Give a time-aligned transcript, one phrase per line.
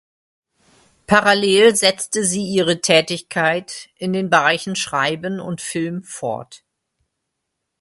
[1.05, 6.63] Parallel setzte sie ihre Tätigkeit in den Bereichen Schreiben und Film fort.